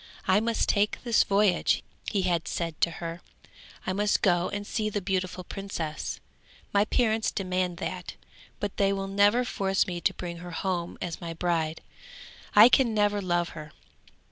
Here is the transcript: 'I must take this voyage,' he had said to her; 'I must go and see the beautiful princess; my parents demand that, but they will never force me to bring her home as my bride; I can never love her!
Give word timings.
'I 0.27 0.39
must 0.39 0.67
take 0.67 0.97
this 1.03 1.23
voyage,' 1.23 1.83
he 2.09 2.23
had 2.23 2.47
said 2.47 2.81
to 2.81 2.89
her; 2.89 3.21
'I 3.85 3.93
must 3.93 4.23
go 4.23 4.49
and 4.49 4.65
see 4.65 4.89
the 4.89 4.99
beautiful 4.99 5.43
princess; 5.43 6.19
my 6.73 6.85
parents 6.85 7.29
demand 7.29 7.77
that, 7.77 8.15
but 8.59 8.77
they 8.77 8.91
will 8.91 9.05
never 9.07 9.45
force 9.45 9.85
me 9.85 10.01
to 10.01 10.11
bring 10.15 10.37
her 10.37 10.49
home 10.49 10.97
as 11.03 11.21
my 11.21 11.35
bride; 11.35 11.81
I 12.55 12.67
can 12.67 12.95
never 12.95 13.21
love 13.21 13.49
her! 13.49 13.73